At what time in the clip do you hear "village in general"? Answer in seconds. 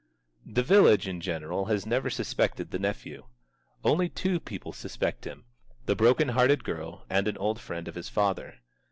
0.63-1.65